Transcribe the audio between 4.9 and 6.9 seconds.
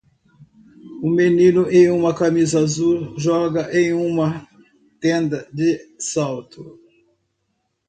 tenda de salto.